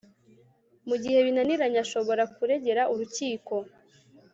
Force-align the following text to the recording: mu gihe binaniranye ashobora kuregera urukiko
mu 0.87 0.95
gihe 1.01 1.17
binaniranye 1.25 1.79
ashobora 1.85 2.23
kuregera 2.35 2.81
urukiko 2.93 3.55